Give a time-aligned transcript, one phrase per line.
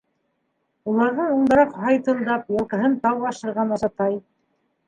[0.93, 4.19] Уларҙан уңдараҡ һайтылдап йылҡыһын тау ашырған Асатай: